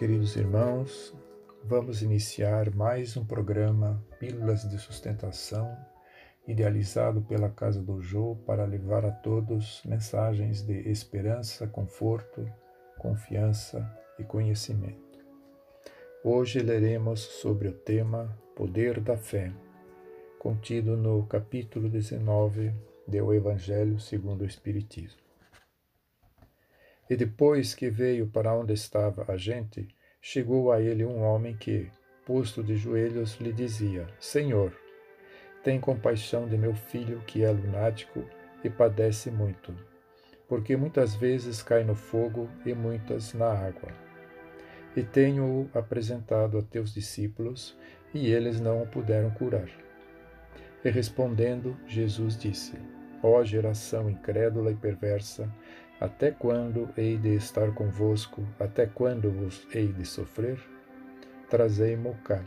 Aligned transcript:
Queridos 0.00 0.34
irmãos, 0.34 1.14
vamos 1.62 2.00
iniciar 2.00 2.74
mais 2.74 3.18
um 3.18 3.24
programa 3.26 4.02
Pílulas 4.18 4.66
de 4.66 4.78
Sustentação, 4.78 5.76
idealizado 6.48 7.20
pela 7.20 7.50
Casa 7.50 7.82
do 7.82 8.00
Jô 8.00 8.34
para 8.46 8.64
levar 8.64 9.04
a 9.04 9.10
todos 9.10 9.82
mensagens 9.84 10.62
de 10.62 10.88
esperança, 10.88 11.66
conforto, 11.66 12.50
confiança 12.96 13.86
e 14.18 14.24
conhecimento. 14.24 15.18
Hoje 16.24 16.60
leremos 16.60 17.20
sobre 17.20 17.68
o 17.68 17.72
tema 17.72 18.34
Poder 18.56 19.00
da 19.00 19.18
Fé, 19.18 19.52
contido 20.38 20.96
no 20.96 21.26
capítulo 21.26 21.90
19 21.90 22.72
do 23.06 23.34
Evangelho 23.34 24.00
segundo 24.00 24.44
o 24.44 24.46
Espiritismo. 24.46 25.29
E 27.10 27.16
depois 27.16 27.74
que 27.74 27.90
veio 27.90 28.28
para 28.28 28.54
onde 28.54 28.72
estava 28.72 29.24
a 29.26 29.36
gente, 29.36 29.88
chegou 30.22 30.70
a 30.70 30.80
ele 30.80 31.04
um 31.04 31.20
homem 31.20 31.56
que, 31.56 31.90
posto 32.24 32.62
de 32.62 32.76
joelhos, 32.76 33.36
lhe 33.40 33.52
dizia: 33.52 34.06
Senhor, 34.20 34.72
tem 35.64 35.80
compaixão 35.80 36.46
de 36.46 36.56
meu 36.56 36.72
filho 36.72 37.20
que 37.26 37.42
é 37.42 37.50
lunático 37.50 38.24
e 38.62 38.70
padece 38.70 39.28
muito, 39.28 39.74
porque 40.48 40.76
muitas 40.76 41.16
vezes 41.16 41.60
cai 41.64 41.82
no 41.82 41.96
fogo 41.96 42.48
e 42.64 42.72
muitas 42.72 43.34
na 43.34 43.50
água. 43.52 43.90
E 44.96 45.02
tenho-o 45.02 45.68
apresentado 45.76 46.58
a 46.58 46.62
teus 46.62 46.94
discípulos, 46.94 47.76
e 48.14 48.30
eles 48.30 48.60
não 48.60 48.82
o 48.82 48.86
puderam 48.86 49.30
curar. 49.30 49.68
E 50.84 50.90
respondendo, 50.90 51.76
Jesus 51.88 52.38
disse: 52.38 52.74
Ó 53.20 53.42
geração 53.44 54.08
incrédula 54.08 54.70
e 54.70 54.76
perversa, 54.76 55.52
até 56.00 56.30
quando 56.30 56.88
hei 56.96 57.18
de 57.18 57.34
estar 57.36 57.74
convosco? 57.74 58.42
Até 58.58 58.86
quando 58.86 59.30
vos 59.30 59.68
hei 59.74 59.88
de 59.88 60.06
sofrer? 60.06 60.58
Trazei-mo 61.50 62.16
cá. 62.24 62.42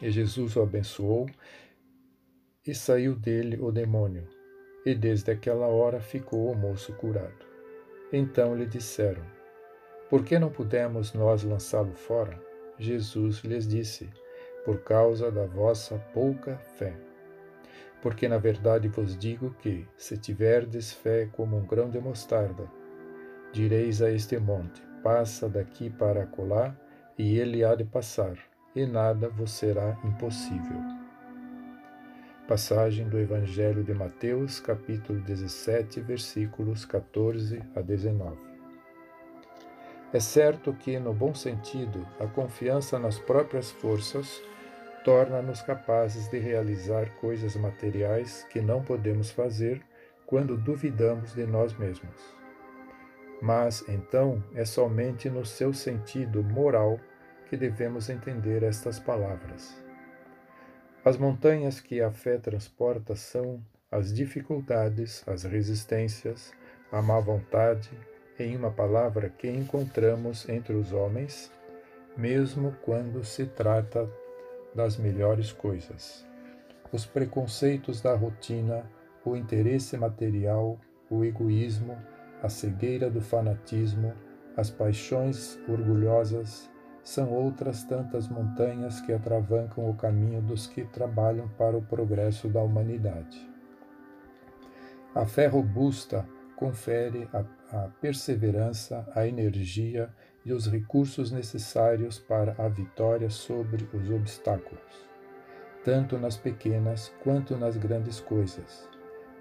E 0.00 0.08
Jesus 0.08 0.54
o 0.54 0.62
abençoou, 0.62 1.26
e 2.64 2.72
saiu 2.72 3.16
dele 3.16 3.58
o 3.60 3.72
demônio, 3.72 4.28
e 4.86 4.94
desde 4.94 5.32
aquela 5.32 5.66
hora 5.66 5.98
ficou 5.98 6.52
o 6.52 6.54
moço 6.54 6.92
curado. 6.92 7.44
Então 8.12 8.54
lhe 8.54 8.66
disseram: 8.66 9.24
Por 10.08 10.24
que 10.24 10.38
não 10.38 10.50
pudemos 10.50 11.12
nós 11.14 11.42
lançá-lo 11.42 11.94
fora? 11.94 12.40
Jesus 12.78 13.38
lhes 13.38 13.66
disse: 13.66 14.08
Por 14.64 14.82
causa 14.82 15.32
da 15.32 15.46
vossa 15.46 15.98
pouca 16.14 16.56
fé. 16.76 17.07
Porque 18.00 18.28
na 18.28 18.38
verdade 18.38 18.88
vos 18.88 19.16
digo 19.16 19.54
que, 19.60 19.86
se 19.96 20.16
tiverdes 20.16 20.92
fé 20.92 21.28
como 21.32 21.56
um 21.56 21.66
grão 21.66 21.90
de 21.90 21.98
mostarda, 21.98 22.70
direis 23.52 24.00
a 24.02 24.10
este 24.10 24.38
monte: 24.38 24.82
passa 25.02 25.48
daqui 25.48 25.90
para 25.90 26.22
acolá, 26.22 26.76
e 27.18 27.38
ele 27.38 27.64
há 27.64 27.74
de 27.74 27.84
passar, 27.84 28.38
e 28.74 28.86
nada 28.86 29.28
vos 29.28 29.50
será 29.50 29.98
impossível. 30.04 30.80
Passagem 32.46 33.08
do 33.08 33.18
Evangelho 33.18 33.84
de 33.84 33.92
Mateus, 33.92 34.60
capítulo 34.60 35.20
17, 35.20 36.00
versículos 36.00 36.84
14 36.84 37.60
a 37.74 37.82
19. 37.82 38.38
É 40.10 40.20
certo 40.20 40.72
que, 40.72 40.98
no 40.98 41.12
bom 41.12 41.34
sentido, 41.34 42.06
a 42.18 42.26
confiança 42.26 42.98
nas 42.98 43.18
próprias 43.18 43.70
forças 43.70 44.40
torna-nos 45.04 45.62
capazes 45.62 46.28
de 46.28 46.38
realizar 46.38 47.10
coisas 47.16 47.56
materiais 47.56 48.46
que 48.50 48.60
não 48.60 48.82
podemos 48.82 49.30
fazer 49.30 49.82
quando 50.26 50.56
duvidamos 50.56 51.34
de 51.34 51.46
nós 51.46 51.76
mesmos. 51.76 52.36
Mas 53.40 53.84
então 53.88 54.42
é 54.54 54.64
somente 54.64 55.30
no 55.30 55.46
seu 55.46 55.72
sentido 55.72 56.42
moral 56.42 56.98
que 57.48 57.56
devemos 57.56 58.10
entender 58.10 58.62
estas 58.62 58.98
palavras. 58.98 59.74
As 61.04 61.16
montanhas 61.16 61.80
que 61.80 62.02
a 62.02 62.10
fé 62.10 62.36
transporta 62.36 63.14
são 63.14 63.62
as 63.90 64.12
dificuldades, 64.12 65.22
as 65.26 65.44
resistências, 65.44 66.52
a 66.92 67.00
má 67.00 67.18
vontade, 67.20 67.90
em 68.38 68.56
uma 68.56 68.70
palavra 68.70 69.28
que 69.30 69.48
encontramos 69.48 70.48
entre 70.48 70.74
os 70.74 70.92
homens, 70.92 71.50
mesmo 72.16 72.76
quando 72.82 73.24
se 73.24 73.46
trata 73.46 74.08
das 74.78 74.96
melhores 74.96 75.50
coisas. 75.50 76.24
Os 76.92 77.04
preconceitos 77.04 78.00
da 78.00 78.14
rotina, 78.14 78.88
o 79.24 79.36
interesse 79.36 79.96
material, 79.96 80.78
o 81.10 81.24
egoísmo, 81.24 81.98
a 82.40 82.48
cegueira 82.48 83.10
do 83.10 83.20
fanatismo, 83.20 84.14
as 84.56 84.70
paixões 84.70 85.58
orgulhosas, 85.68 86.70
são 87.02 87.32
outras 87.32 87.82
tantas 87.82 88.28
montanhas 88.28 89.00
que 89.00 89.12
atravancam 89.12 89.90
o 89.90 89.94
caminho 89.94 90.40
dos 90.40 90.68
que 90.68 90.84
trabalham 90.84 91.48
para 91.58 91.76
o 91.76 91.82
progresso 91.82 92.48
da 92.48 92.62
humanidade. 92.62 93.50
A 95.12 95.26
fé 95.26 95.48
robusta 95.48 96.24
confere 96.54 97.28
a, 97.32 97.88
perseverança, 98.00 99.04
a 99.12 99.26
energia 99.26 100.08
e 100.48 100.52
os 100.52 100.66
recursos 100.66 101.30
necessários 101.30 102.18
para 102.18 102.54
a 102.58 102.68
vitória 102.68 103.28
sobre 103.28 103.86
os 103.92 104.10
obstáculos, 104.10 105.06
tanto 105.84 106.16
nas 106.16 106.38
pequenas 106.38 107.12
quanto 107.22 107.54
nas 107.54 107.76
grandes 107.76 108.18
coisas. 108.18 108.88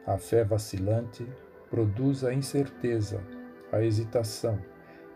A 0.06 0.18
fé 0.18 0.44
vacilante 0.44 1.26
produz 1.70 2.26
a 2.26 2.34
incerteza, 2.34 3.22
a 3.72 3.82
hesitação 3.82 4.60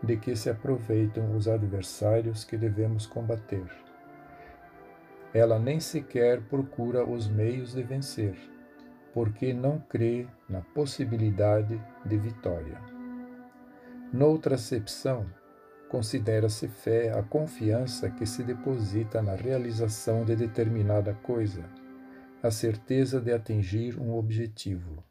de 0.02 0.16
que 0.16 0.34
se 0.34 0.48
aproveitam 0.48 1.36
os 1.36 1.46
adversários 1.46 2.42
que 2.42 2.56
devemos 2.56 3.04
combater. 3.06 3.70
Ela 5.34 5.58
nem 5.58 5.78
sequer 5.78 6.40
procura 6.40 7.04
os 7.04 7.28
meios 7.28 7.74
de 7.74 7.82
vencer, 7.82 8.34
porque 9.12 9.52
não 9.52 9.78
crê 9.78 10.26
na 10.48 10.62
possibilidade 10.62 11.78
de 12.06 12.16
vitória. 12.16 12.80
Noutra 14.10 14.54
acepção, 14.54 15.26
Considera-se 15.92 16.68
fé 16.68 17.10
a 17.12 17.22
confiança 17.22 18.08
que 18.08 18.24
se 18.24 18.42
deposita 18.42 19.20
na 19.20 19.34
realização 19.34 20.24
de 20.24 20.34
determinada 20.34 21.12
coisa, 21.12 21.68
a 22.42 22.50
certeza 22.50 23.20
de 23.20 23.30
atingir 23.30 24.00
um 24.00 24.14
objetivo. 24.14 25.04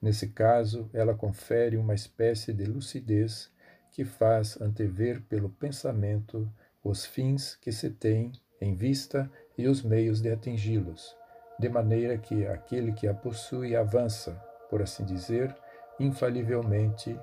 Nesse 0.00 0.28
caso, 0.28 0.88
ela 0.94 1.14
confere 1.14 1.76
uma 1.76 1.94
espécie 1.94 2.54
de 2.54 2.64
lucidez 2.64 3.52
que 3.90 4.02
faz 4.02 4.58
antever 4.62 5.20
pelo 5.28 5.50
pensamento 5.50 6.50
os 6.82 7.04
fins 7.04 7.54
que 7.56 7.70
se 7.70 7.90
tem 7.90 8.32
em 8.62 8.74
vista 8.74 9.30
e 9.58 9.68
os 9.68 9.82
meios 9.82 10.22
de 10.22 10.30
atingi-los, 10.32 11.14
de 11.60 11.68
maneira 11.68 12.16
que 12.16 12.46
aquele 12.46 12.92
que 12.92 13.06
a 13.06 13.12
possui 13.12 13.76
avança, 13.76 14.42
por 14.70 14.80
assim 14.80 15.04
dizer, 15.04 15.54
infalivelmente 16.00 17.14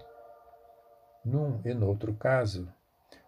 num 1.25 1.59
e 1.65 1.73
noutro 1.73 2.13
caso, 2.13 2.71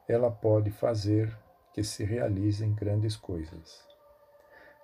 ela 0.07 0.29
pode 0.29 0.69
fazer 0.69 1.35
que 1.73 1.83
se 1.83 2.03
realizem 2.03 2.73
grandes 2.73 3.15
coisas. 3.15 3.83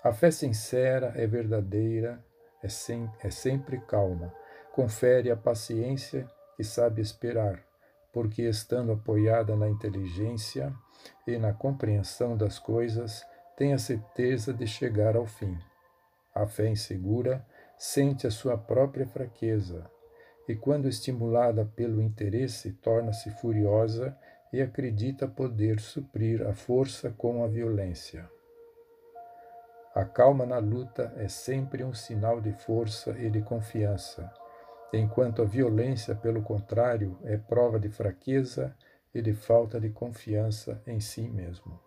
A 0.03 0.11
fé 0.11 0.31
sincera 0.31 1.13
é 1.15 1.25
verdadeira, 1.27 2.23
é, 2.61 2.67
sem, 2.67 3.09
é 3.21 3.29
sempre 3.29 3.79
calma, 3.81 4.33
confere 4.73 5.29
a 5.29 5.37
paciência 5.37 6.27
que 6.57 6.63
sabe 6.63 7.01
esperar, 7.01 7.63
porque 8.11 8.41
estando 8.41 8.91
apoiada 8.91 9.55
na 9.55 9.69
inteligência 9.69 10.73
e 11.27 11.37
na 11.37 11.53
compreensão 11.53 12.35
das 12.35 12.59
coisas, 12.59 13.25
tem 13.55 13.73
a 13.73 13.77
certeza 13.77 14.53
de 14.53 14.65
chegar 14.65 15.15
ao 15.15 15.25
fim. 15.25 15.57
A 16.33 16.47
fé 16.47 16.67
insegura 16.67 17.45
sente 17.77 18.25
a 18.25 18.31
sua 18.31 18.57
própria 18.57 19.07
fraqueza, 19.07 19.89
e, 20.47 20.55
quando 20.55 20.87
estimulada 20.87 21.65
pelo 21.65 22.01
interesse, 22.01 22.71
torna-se 22.73 23.31
furiosa 23.31 24.17
e 24.51 24.61
acredita 24.61 25.27
poder 25.27 25.79
suprir 25.79 26.45
a 26.45 26.53
força 26.53 27.09
com 27.09 27.43
a 27.43 27.47
violência. 27.47 28.29
A 29.95 30.05
calma 30.05 30.45
na 30.45 30.57
luta 30.57 31.13
é 31.17 31.27
sempre 31.27 31.83
um 31.83 31.93
sinal 31.93 32.41
de 32.41 32.51
força 32.51 33.11
e 33.11 33.29
de 33.29 33.41
confiança, 33.41 34.31
enquanto 34.91 35.41
a 35.41 35.45
violência, 35.45 36.15
pelo 36.15 36.41
contrário, 36.41 37.17
é 37.23 37.37
prova 37.37 37.79
de 37.79 37.89
fraqueza 37.89 38.75
e 39.13 39.21
de 39.21 39.33
falta 39.33 39.79
de 39.79 39.89
confiança 39.89 40.81
em 40.87 40.99
si 40.99 41.27
mesmo. 41.29 41.79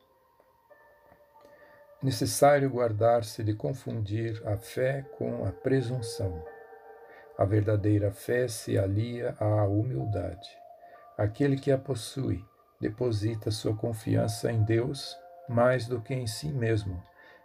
Necessário 2.02 2.70
guardar-se 2.70 3.43
de 3.43 3.55
confundir 3.55 4.41
a 4.47 4.56
fé 4.56 5.02
com 5.19 5.44
a 5.44 5.50
presunção. 5.50 6.44
A 7.38 7.44
verdadeira 7.44 8.11
fé 8.11 8.49
se 8.49 8.79
alia 8.79 9.37
à 9.38 9.65
humildade. 9.65 10.49
Aquele 11.19 11.56
que 11.56 11.71
a 11.71 11.79
possui 11.79 12.44
deposita 12.81 13.50
sua 13.50 13.75
confiança 13.75 14.50
em 14.50 14.62
Deus 14.62 15.17
mais 15.49 15.87
do 15.87 16.00
que 16.00 16.15
em 16.15 16.27
si 16.27 16.49
mesmo, 16.49 17.03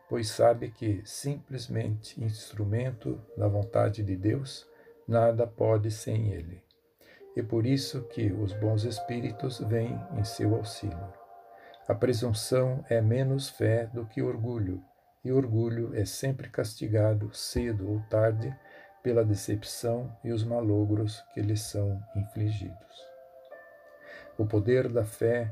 pois 0.10 0.30
sabe 0.30 0.72
que, 0.72 1.02
simplesmente 1.06 2.22
instrumento 2.24 3.22
da 3.38 3.48
vontade 3.48 4.04
de 4.04 4.16
Deus, 4.16 4.68
nada 5.08 5.46
pode 5.46 5.92
sem 5.92 6.32
ele. 6.32 6.64
E 7.36 7.42
por 7.42 7.66
isso 7.66 8.02
que 8.04 8.32
os 8.32 8.54
bons 8.54 8.84
espíritos 8.84 9.60
vêm 9.60 10.00
em 10.18 10.24
seu 10.24 10.56
auxílio. 10.56 11.14
A 11.88 11.96
presunção 11.96 12.84
é 12.90 13.02
menos 13.02 13.50
fé 13.50 13.88
do 13.88 14.06
que 14.06 14.22
orgulho, 14.22 14.84
e 15.24 15.32
orgulho 15.32 15.96
é 15.96 16.04
sempre 16.04 16.50
castigado, 16.50 17.34
cedo 17.34 17.90
ou 17.90 18.02
tarde, 18.10 18.54
pela 19.04 19.26
decepção 19.26 20.12
e 20.24 20.32
os 20.32 20.44
malogros 20.44 21.24
que 21.34 21.42
lhe 21.42 21.58
são 21.58 22.02
infligidos. 22.16 23.12
O 24.38 24.46
poder 24.46 24.88
da 24.88 25.04
fé 25.04 25.52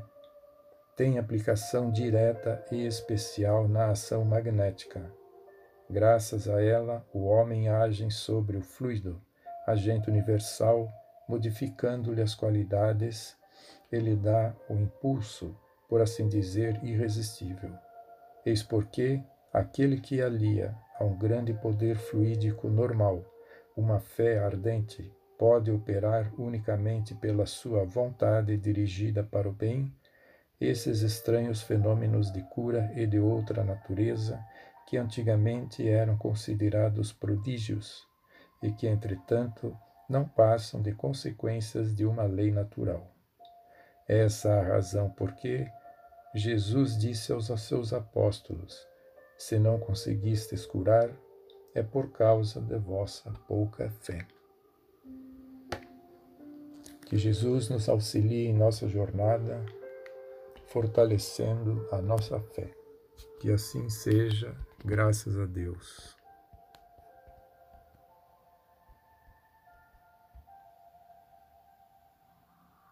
tem 0.96 1.18
aplicação 1.18 1.90
direta 1.90 2.64
e 2.70 2.86
especial 2.86 3.66
na 3.68 3.90
ação 3.90 4.24
magnética. 4.24 5.10
Graças 5.88 6.48
a 6.48 6.62
ela, 6.62 7.04
o 7.12 7.24
homem 7.26 7.68
age 7.68 8.10
sobre 8.10 8.56
o 8.56 8.62
fluido, 8.62 9.20
agente 9.66 10.08
universal, 10.08 10.88
modificando-lhe 11.28 12.22
as 12.22 12.34
qualidades, 12.34 13.36
ele 13.90 14.14
dá 14.14 14.54
o 14.68 14.74
impulso, 14.74 15.56
por 15.88 16.00
assim 16.00 16.28
dizer, 16.28 16.78
irresistível. 16.84 17.72
Eis 18.44 18.62
porque 18.62 19.22
aquele 19.52 20.00
que 20.00 20.22
alia 20.22 20.76
a 20.98 21.04
um 21.04 21.16
grande 21.16 21.52
poder 21.54 21.96
fluídico 21.96 22.68
normal 22.68 23.24
uma 23.80 23.98
fé 23.98 24.38
ardente, 24.38 25.10
pode 25.38 25.70
operar 25.70 26.30
unicamente 26.38 27.14
pela 27.14 27.46
sua 27.46 27.84
vontade 27.84 28.56
dirigida 28.58 29.24
para 29.24 29.48
o 29.48 29.52
bem 29.52 29.90
esses 30.60 31.00
estranhos 31.00 31.62
fenômenos 31.62 32.30
de 32.30 32.42
cura 32.42 32.92
e 32.94 33.06
de 33.06 33.18
outra 33.18 33.64
natureza 33.64 34.38
que 34.86 34.98
antigamente 34.98 35.88
eram 35.88 36.18
considerados 36.18 37.10
prodígios 37.12 38.06
e 38.62 38.70
que, 38.70 38.86
entretanto, 38.86 39.74
não 40.06 40.28
passam 40.28 40.82
de 40.82 40.92
consequências 40.92 41.94
de 41.94 42.04
uma 42.04 42.24
lei 42.24 42.50
natural. 42.50 43.10
Essa 44.06 44.50
é 44.50 44.60
a 44.60 44.62
razão 44.74 45.08
por 45.08 45.32
que 45.32 45.66
Jesus 46.34 46.98
disse 46.98 47.32
aos 47.32 47.46
seus 47.62 47.92
apóstolos: 47.94 48.86
Se 49.38 49.58
não 49.58 49.78
conseguistes 49.78 50.66
curar, 50.66 51.08
é 51.74 51.82
por 51.82 52.10
causa 52.10 52.60
de 52.60 52.78
vossa 52.78 53.32
pouca 53.46 53.90
fé. 53.90 54.26
Que 57.06 57.16
Jesus 57.16 57.68
nos 57.68 57.88
auxilie 57.88 58.46
em 58.46 58.54
nossa 58.54 58.88
jornada, 58.88 59.64
fortalecendo 60.66 61.88
a 61.90 62.00
nossa 62.00 62.38
fé. 62.40 62.70
Que 63.40 63.50
assim 63.50 63.88
seja, 63.88 64.54
graças 64.84 65.38
a 65.38 65.46
Deus. 65.46 66.19